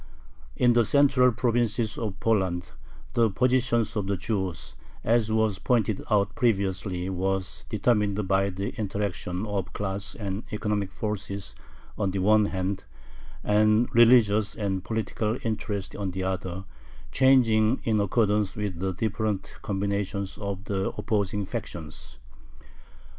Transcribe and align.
In 0.55 0.73
the 0.73 0.83
central 0.83 1.31
provinces 1.31 1.95
of 1.95 2.19
Poland 2.19 2.71
the 3.13 3.29
position 3.29 3.81
of 3.81 4.07
the 4.07 4.17
Jews, 4.17 4.73
as 5.03 5.31
was 5.31 5.59
pointed 5.59 6.01
out 6.09 6.33
previously, 6.33 7.07
was 7.07 7.67
determined 7.69 8.27
by 8.27 8.49
the 8.49 8.69
interaction 8.79 9.45
of 9.45 9.73
class 9.73 10.15
and 10.15 10.41
economic 10.51 10.91
forces 10.91 11.53
on 11.99 12.09
the 12.09 12.17
one 12.17 12.45
hand, 12.45 12.85
and 13.43 13.89
religious 13.93 14.55
and 14.55 14.83
political 14.83 15.37
interests 15.43 15.93
on 15.95 16.09
the 16.09 16.23
other, 16.23 16.65
changing 17.11 17.79
in 17.83 17.99
accordance 18.01 18.55
with 18.55 18.79
the 18.79 18.93
different 18.93 19.53
combinations 19.61 20.35
of 20.39 20.63
the 20.63 20.89
opposing 20.97 21.45
factions. 21.45 22.17